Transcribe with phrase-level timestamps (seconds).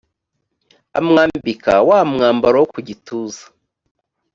[0.99, 3.43] amwambika wa mwambaro wo ku gituza